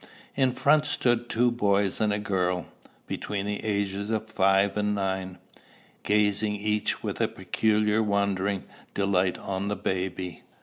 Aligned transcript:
In 0.35 0.51
front 0.51 0.87
stood 0.87 1.29
two 1.29 1.51
boys 1.51 2.01
and 2.01 2.11
a 2.11 2.17
girl, 2.17 2.65
between 3.05 3.45
the 3.45 3.63
ages 3.63 4.09
of 4.09 4.27
five 4.27 4.75
and 4.75 4.95
nine, 4.95 5.37
gazing 6.01 6.55
each 6.55 7.03
with 7.03 7.21
a 7.21 7.27
peculiar 7.27 8.01
wondering 8.01 8.63
delight 8.95 9.37
on 9.37 9.67
the 9.67 9.75
baby. 9.75 10.41